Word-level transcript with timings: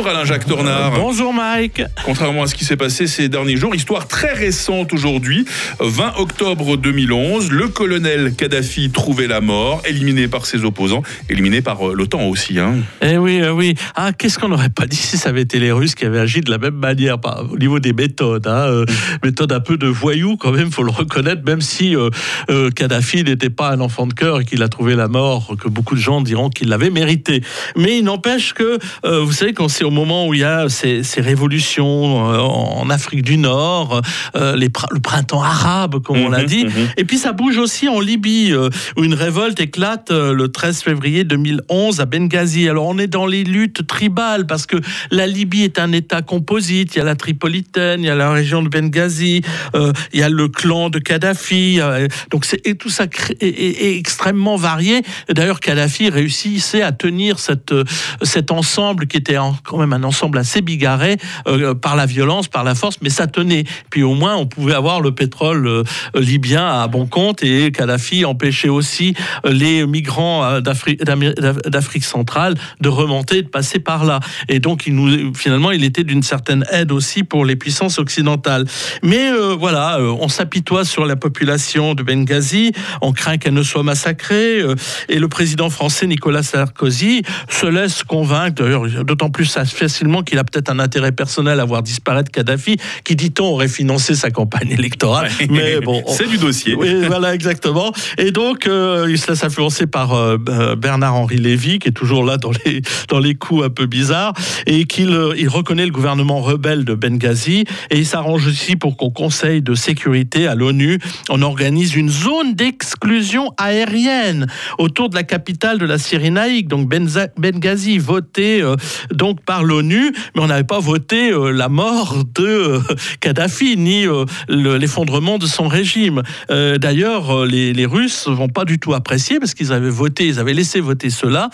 Bonjour 0.00 0.16
Alain-Jacques 0.16 0.46
Tornard. 0.46 0.92
Bonjour 0.92 1.34
Mike. 1.34 1.82
Contrairement 2.06 2.44
à 2.44 2.46
ce 2.46 2.54
qui 2.54 2.64
s'est 2.64 2.78
passé 2.78 3.06
ces 3.06 3.28
derniers 3.28 3.58
jours, 3.58 3.74
histoire 3.74 4.08
très 4.08 4.32
récente 4.32 4.94
aujourd'hui, 4.94 5.44
20 5.78 6.14
octobre 6.16 6.78
2011, 6.78 7.50
le 7.50 7.68
colonel 7.68 8.34
Kadhafi 8.34 8.88
trouvait 8.88 9.26
la 9.26 9.42
mort, 9.42 9.82
éliminé 9.84 10.26
par 10.26 10.46
ses 10.46 10.64
opposants, 10.64 11.02
éliminé 11.28 11.60
par 11.60 11.86
euh, 11.86 11.94
l'OTAN 11.94 12.22
aussi. 12.28 12.58
Hein. 12.58 12.76
Eh 13.02 13.18
oui, 13.18 13.42
eh 13.44 13.50
oui. 13.50 13.74
Ah, 13.94 14.12
qu'est-ce 14.14 14.38
qu'on 14.38 14.48
n'aurait 14.48 14.70
pas 14.70 14.86
dit 14.86 14.96
si 14.96 15.18
ça 15.18 15.28
avait 15.28 15.42
été 15.42 15.58
les 15.58 15.70
Russes 15.70 15.94
qui 15.94 16.06
avaient 16.06 16.20
agi 16.20 16.40
de 16.40 16.50
la 16.50 16.56
même 16.56 16.76
manière 16.76 17.18
au 17.50 17.58
niveau 17.58 17.78
des 17.78 17.92
méthodes. 17.92 18.46
Hein, 18.46 18.68
euh, 18.68 18.86
méthode 19.22 19.52
un 19.52 19.60
peu 19.60 19.76
de 19.76 19.86
voyou 19.86 20.38
quand 20.38 20.52
même, 20.52 20.70
faut 20.70 20.82
le 20.82 20.92
reconnaître, 20.92 21.42
même 21.44 21.60
si 21.60 21.94
euh, 21.94 22.08
euh, 22.48 22.70
Kadhafi 22.70 23.22
n'était 23.22 23.50
pas 23.50 23.70
un 23.70 23.80
enfant 23.80 24.06
de 24.06 24.14
cœur 24.14 24.40
et 24.40 24.46
qu'il 24.46 24.62
a 24.62 24.68
trouvé 24.68 24.94
la 24.94 25.08
mort, 25.08 25.56
que 25.60 25.68
beaucoup 25.68 25.94
de 25.94 26.00
gens 26.00 26.22
diront 26.22 26.48
qu'il 26.48 26.70
l'avait 26.70 26.88
mérité. 26.88 27.42
Mais 27.76 27.98
il 27.98 28.04
n'empêche 28.04 28.54
que, 28.54 28.78
vous 29.04 29.32
savez, 29.32 29.52
quand 29.52 29.68
c'est 29.68 29.89
au 29.90 29.92
moment 29.92 30.28
où 30.28 30.34
il 30.34 30.40
y 30.40 30.44
a 30.44 30.68
ces, 30.68 31.02
ces 31.02 31.20
révolutions 31.20 32.32
euh, 32.32 32.38
en 32.38 32.88
Afrique 32.90 33.22
du 33.22 33.36
Nord, 33.38 34.00
euh, 34.36 34.54
les 34.54 34.68
le 34.92 35.00
printemps 35.00 35.42
arabe, 35.42 36.00
comme 36.00 36.18
on 36.18 36.28
l'a 36.30 36.42
Mhm, 36.42 36.46
dit, 36.46 36.64
mhm. 36.64 36.88
et 36.96 37.04
puis 37.04 37.18
ça 37.18 37.32
bouge 37.32 37.58
aussi 37.58 37.88
en 37.88 37.98
Libye, 37.98 38.52
euh, 38.52 38.70
où 38.96 39.02
une 39.02 39.14
révolte 39.14 39.58
éclate 39.60 40.12
euh, 40.12 40.32
le 40.32 40.46
13 40.48 40.82
février 40.82 41.24
2011 41.24 42.00
à 42.00 42.06
Benghazi. 42.06 42.68
Alors 42.68 42.86
on 42.86 42.98
est 42.98 43.08
dans 43.08 43.26
les 43.26 43.42
luttes 43.42 43.84
tribales, 43.86 44.46
parce 44.46 44.64
que 44.66 44.76
la 45.10 45.26
Libye 45.26 45.64
est 45.64 45.78
un 45.80 45.90
État 45.90 46.22
composite. 46.22 46.94
Il 46.94 46.98
y 46.98 47.00
a 47.00 47.04
la 47.04 47.16
Tripolitaine, 47.16 48.00
il 48.02 48.06
y 48.06 48.10
a 48.10 48.14
la 48.14 48.30
région 48.32 48.62
de 48.62 48.68
Benghazi, 48.68 49.42
euh, 49.74 49.92
il 50.12 50.20
y 50.20 50.22
a 50.22 50.28
le 50.28 50.46
clan 50.48 50.88
de 50.88 51.00
Kadhafi. 51.00 51.80
euh, 51.80 52.06
donc 52.30 52.44
c'est 52.44 52.64
et 52.64 52.76
tout 52.76 52.90
ça 52.90 53.04
est, 53.04 53.42
est- 53.42 53.82
est 53.86 53.96
extrêmement 53.98 54.54
varié. 54.56 55.02
D'ailleurs, 55.28 55.58
Kadhafi 55.58 56.10
réussissait 56.10 56.82
à 56.82 56.92
tenir 56.92 57.38
cette, 57.40 57.72
euh, 57.72 57.82
cet 58.22 58.52
ensemble 58.52 59.06
qui 59.08 59.16
était 59.16 59.38
en- 59.38 59.56
même 59.80 59.92
un 59.92 60.04
ensemble 60.04 60.38
assez 60.38 60.60
bigarré 60.60 61.16
euh, 61.46 61.74
par 61.74 61.96
la 61.96 62.06
violence, 62.06 62.48
par 62.48 62.64
la 62.64 62.74
force, 62.74 62.96
mais 63.02 63.10
ça 63.10 63.26
tenait. 63.26 63.64
Puis 63.90 64.02
au 64.02 64.14
moins, 64.14 64.36
on 64.36 64.46
pouvait 64.46 64.74
avoir 64.74 65.00
le 65.00 65.12
pétrole 65.12 65.66
euh, 65.66 65.82
libyen 66.14 66.66
à 66.66 66.86
bon 66.88 67.06
compte 67.06 67.42
et 67.42 67.72
Kadhafi 67.72 68.24
empêchait 68.24 68.68
aussi 68.68 69.14
euh, 69.44 69.52
les 69.52 69.86
migrants 69.86 70.60
d'Afrique 70.60 72.04
centrale 72.04 72.54
de 72.80 72.88
remonter, 72.88 73.42
de 73.42 73.48
passer 73.48 73.78
par 73.78 74.04
là. 74.04 74.20
Et 74.48 74.60
donc, 74.60 74.86
il 74.86 74.94
nous, 74.94 75.34
finalement, 75.34 75.70
il 75.70 75.84
était 75.84 76.04
d'une 76.04 76.22
certaine 76.22 76.64
aide 76.70 76.92
aussi 76.92 77.24
pour 77.24 77.44
les 77.44 77.56
puissances 77.56 77.98
occidentales. 77.98 78.66
Mais 79.02 79.30
voilà, 79.58 79.98
on 80.00 80.28
s'apitoie 80.28 80.84
sur 80.84 81.04
la 81.04 81.16
population 81.16 81.94
de 81.94 82.02
Benghazi, 82.02 82.72
on 83.00 83.12
craint 83.12 83.38
qu'elle 83.38 83.54
ne 83.54 83.62
soit 83.62 83.82
massacrée, 83.82 84.62
et 85.08 85.18
le 85.18 85.28
président 85.28 85.70
français 85.70 86.06
Nicolas 86.06 86.42
Sarkozy 86.42 87.22
se 87.48 87.66
laisse 87.66 88.02
convaincre, 88.02 88.62
d'ailleurs, 88.62 88.86
d'autant 89.04 89.30
plus 89.30 89.46
facilement 89.72 90.22
qu'il 90.22 90.38
a 90.38 90.44
peut-être 90.44 90.70
un 90.70 90.78
intérêt 90.78 91.12
personnel 91.12 91.60
à 91.60 91.64
voir 91.64 91.82
disparaître 91.82 92.30
Kadhafi, 92.30 92.76
qui, 93.04 93.16
dit-on, 93.16 93.44
aurait 93.44 93.68
financé 93.68 94.14
sa 94.14 94.30
campagne 94.30 94.70
électorale. 94.70 95.30
Mais 95.50 95.80
bon, 95.80 96.02
on- 96.06 96.12
c'est 96.12 96.26
du 96.28 96.38
dossier. 96.38 96.74
oui, 96.74 97.04
voilà, 97.06 97.34
exactement. 97.34 97.92
Et 98.18 98.30
donc, 98.32 98.66
euh, 98.66 99.06
il 99.08 99.18
se 99.18 99.30
laisse 99.30 99.44
influencer 99.44 99.86
par 99.86 100.14
euh, 100.14 100.36
euh, 100.48 100.76
Bernard-Henri 100.76 101.36
Lévy, 101.38 101.78
qui 101.78 101.88
est 101.88 101.92
toujours 101.92 102.24
là 102.24 102.36
dans 102.36 102.52
les, 102.64 102.82
dans 103.08 103.18
les 103.18 103.34
coups 103.34 103.64
un 103.64 103.70
peu 103.70 103.86
bizarres, 103.86 104.32
et 104.66 104.84
qu'il 104.84 105.16
il 105.36 105.48
reconnaît 105.48 105.86
le 105.86 105.92
gouvernement 105.92 106.40
rebelle 106.40 106.84
de 106.84 106.94
Benghazi, 106.94 107.64
et 107.90 107.98
il 107.98 108.06
s'arrange 108.06 108.46
aussi 108.46 108.76
pour 108.76 108.96
qu'au 108.96 109.10
Conseil 109.10 109.62
de 109.62 109.74
sécurité 109.74 110.46
à 110.46 110.54
l'ONU, 110.54 110.98
on 111.28 111.42
organise 111.42 111.94
une 111.94 112.08
zone 112.10 112.54
d'exclusion 112.54 113.52
aérienne 113.56 114.46
autour 114.78 115.08
de 115.08 115.14
la 115.14 115.22
capitale 115.22 115.78
de 115.78 115.86
la 115.86 115.98
Cyrénaïque, 115.98 116.68
donc 116.68 116.88
Benza- 116.88 117.28
Benghazi, 117.36 117.98
votée 117.98 118.62
euh, 118.62 118.76
donc 119.12 119.40
par 119.44 119.59
l'ONU, 119.62 120.12
mais 120.34 120.42
on 120.42 120.46
n'avait 120.46 120.64
pas 120.64 120.78
voté 120.80 121.30
euh, 121.32 121.50
la 121.50 121.68
mort 121.68 122.16
de 122.34 122.44
euh, 122.46 122.80
Kadhafi, 123.20 123.76
ni 123.76 124.06
euh, 124.06 124.24
le- 124.48 124.76
l'effondrement 124.76 125.38
de 125.38 125.46
son 125.46 125.68
régime. 125.68 126.22
D'ailleurs, 126.48 127.44
les, 127.46 127.72
les 127.72 127.86
Russes 127.86 128.26
vont 128.28 128.48
pas 128.48 128.64
du 128.64 128.78
tout 128.78 128.94
apprécier 128.94 129.38
parce 129.38 129.54
qu'ils 129.54 129.72
avaient 129.72 129.90
voté, 129.90 130.26
ils 130.26 130.38
avaient 130.38 130.52
laissé 130.54 130.80
voter 130.80 131.10
cela, 131.10 131.50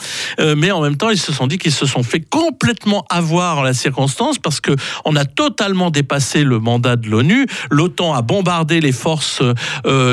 mais 0.56 0.70
en 0.70 0.80
même 0.80 0.96
temps, 0.96 1.10
ils 1.10 1.18
se 1.18 1.32
sont 1.32 1.46
dit 1.46 1.58
qu'ils 1.58 1.72
se 1.72 1.86
sont 1.86 2.02
fait 2.02 2.20
complètement 2.20 3.04
avoir 3.10 3.62
la 3.62 3.74
circonstance 3.74 4.38
parce 4.38 4.60
que 4.60 4.72
on 5.04 5.16
a 5.16 5.24
totalement 5.24 5.90
dépassé 5.90 6.44
le 6.44 6.58
mandat 6.58 6.96
de 6.96 7.08
l'ONU. 7.08 7.46
L'OTAN 7.70 8.14
a 8.14 8.22
bombardé 8.22 8.80
les 8.80 8.92
forces 8.92 9.42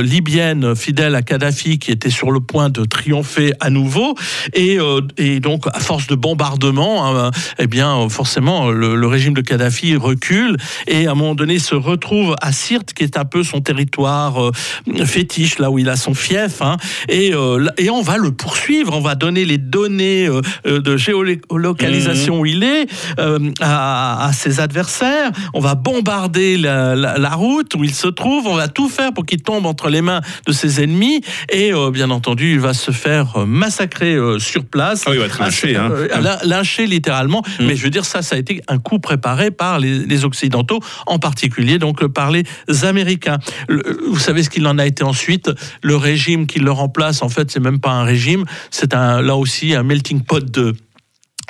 libyennes 0.02 0.76
fidèles 0.76 1.16
à 1.16 1.22
Kadhafi 1.22 1.80
qui 1.80 1.92
étaient 1.92 2.10
sur 2.10 2.32
le 2.32 2.40
point 2.40 2.70
de 2.70 2.84
triompher 2.86 3.54
à 3.60 3.70
nouveau, 3.70 4.16
et, 4.54 4.78
et 5.18 5.40
donc 5.40 5.66
à 5.74 5.80
force 5.80 6.08
de 6.08 6.16
bombardement, 6.16 7.06
hein, 7.08 7.32
eh 7.60 7.68
bien 7.68 7.83
euh, 7.88 8.10
forcément 8.10 8.70
le, 8.72 8.96
le 8.96 9.08
régime 9.08 9.34
de 9.34 9.42
Kadhafi 9.42 9.96
recule 9.96 10.58
et 10.88 11.08
à 11.08 11.12
un 11.12 11.16
moment 11.16 11.36
donné 11.36 11.60
se 11.60 11.76
retrouve 11.76 12.36
à 12.42 12.52
Sirte 12.52 12.94
qui 12.94 13.04
est 13.04 13.18
un 13.18 13.26
peu 13.26 13.44
son 13.44 13.62
territoire 13.62 14.44
euh, 14.44 14.52
fétiche 15.06 15.60
là 15.60 15.70
où 15.72 15.80
il 15.80 15.90
a 15.90 15.96
son 15.96 16.14
fief 16.14 16.62
hein, 16.62 16.78
et, 17.10 17.34
euh, 17.34 17.68
et 17.78 17.90
on 17.90 18.02
va 18.02 18.18
le 18.18 18.32
poursuivre. 18.32 18.94
On 18.96 19.02
va 19.02 19.16
donner 19.16 19.46
les 19.46 19.58
données 19.58 20.28
euh, 20.28 20.42
euh, 20.68 20.80
de 20.80 20.98
géolocalisation 20.98 22.40
où 22.40 22.46
il 22.46 22.64
est 22.64 22.88
euh, 23.20 23.40
à, 23.62 24.26
à 24.28 24.34
ses 24.34 24.60
adversaires. 24.60 25.32
On 25.54 25.60
va 25.60 25.76
bombarder 25.76 26.58
la, 26.58 26.96
la- 26.96 27.18
la 27.18 27.30
route 27.32 27.76
où 27.76 27.84
il 27.84 27.94
se 27.94 28.08
trouve. 28.08 28.48
On 28.48 28.56
va 28.56 28.68
tout 28.68 28.90
faire 28.90 29.14
pour 29.14 29.26
qu'il 29.26 29.42
tombe 29.42 29.66
entre 29.66 29.90
les 29.90 30.02
mains 30.02 30.22
de 30.48 30.52
ses 30.52 30.82
ennemis. 30.84 31.22
Et 31.50 31.74
euh, 31.74 31.92
bien 31.92 32.10
entendu 32.10 32.52
il 32.54 32.60
va 32.60 32.74
se 32.74 32.92
faire 32.92 33.38
euh, 33.38 33.46
massacrer 33.46 34.14
euh, 34.16 34.40
sur 34.40 34.66
place. 34.66 35.04
Ah 35.06 35.12
il 35.14 35.20
va 35.20 35.26
être 35.26 35.40
lynché, 35.40 35.76
hein. 35.76 35.90
euh, 35.92 36.08
lin- 36.22 36.40
lynché 36.44 36.86
littéralement. 36.88 37.44
Mm. 37.60 37.66
Mais 37.66 37.73
je 37.76 37.84
veux 37.84 37.90
dire, 37.90 38.06
ça, 38.06 38.22
ça 38.22 38.36
a 38.36 38.40
été 38.40 38.62
un 38.68 38.80
coup 38.80 39.00
préparé 39.00 39.52
par 39.52 39.80
les, 39.80 40.26
Occidentaux, 40.26 40.80
en 41.08 41.20
particulier 41.20 41.80
donc 41.80 42.06
par 42.08 42.32
les 42.32 42.44
Américains. 42.84 43.40
Vous 43.68 44.20
savez 44.20 44.44
ce 44.44 44.50
qu'il 44.50 44.66
en 44.68 44.78
a 44.78 44.86
été 44.86 45.04
ensuite? 45.04 45.52
Le 45.82 45.96
régime 45.96 46.48
qui 46.48 46.60
le 46.60 46.72
remplace, 46.72 47.22
en 47.22 47.30
fait, 47.30 47.52
c'est 47.52 47.60
même 47.60 47.80
pas 47.80 47.92
un 47.92 48.04
régime, 48.04 48.46
c'est 48.70 48.94
là 48.94 49.36
aussi 49.36 49.74
un 49.74 49.84
melting 49.84 50.22
pot 50.22 50.40
de 50.40 50.76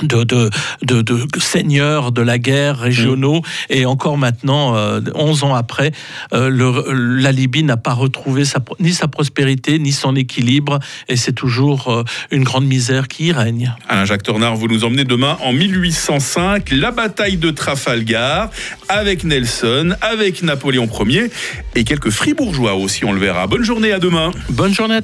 de, 0.01 0.23
de, 0.23 0.49
de, 0.81 1.01
de 1.01 1.39
seigneurs 1.39 2.11
de 2.11 2.21
la 2.21 2.37
guerre 2.39 2.77
régionaux 2.79 3.41
et 3.69 3.85
encore 3.85 4.17
maintenant, 4.17 4.75
euh, 4.75 5.01
11 5.13 5.43
ans 5.43 5.53
après, 5.55 5.91
euh, 6.33 6.49
le- 6.49 7.19
la 7.21 7.31
Libye 7.31 7.63
n'a 7.63 7.77
pas 7.77 7.93
retrouvé 7.93 8.45
sa, 8.45 8.59
ni 8.79 8.91
sa 8.93 9.07
prospérité 9.07 9.77
ni 9.79 9.91
son 9.91 10.15
équilibre 10.15 10.79
et 11.09 11.15
c'est 11.15 11.33
toujours 11.33 11.89
euh, 11.89 12.03
une 12.31 12.43
grande 12.43 12.65
misère 12.65 13.07
qui 13.07 13.25
y 13.27 13.31
règne. 13.31 13.73
Alain-Jacques 13.87 14.23
Tornard, 14.23 14.55
vous 14.55 14.67
nous 14.67 14.83
emmenez 14.83 15.03
demain 15.03 15.37
en 15.43 15.53
1805, 15.53 16.71
la 16.71 16.91
bataille 16.91 17.37
de 17.37 17.51
Trafalgar, 17.51 18.49
avec 18.89 19.23
Nelson, 19.23 19.95
avec 20.01 20.41
Napoléon 20.43 20.87
Ier, 21.07 21.29
et 21.75 21.83
quelques 21.83 22.09
fribourgeois 22.09 22.73
aussi, 22.75 23.05
on 23.05 23.11
le 23.13 23.19
verra. 23.19 23.47
Bonne 23.47 23.63
journée, 23.63 23.91
à 23.91 23.99
demain. 23.99 24.31
Bonne 24.49 24.73
journée 24.73 24.83
à 24.83 24.87